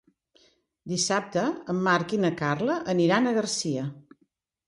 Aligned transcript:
Dissabte 0.93 1.43
en 1.73 1.83
Marc 1.89 2.15
i 2.17 2.19
na 2.23 2.33
Carla 2.41 2.77
aniran 2.95 3.27
a 3.27 3.35
Garcia. 3.39 3.87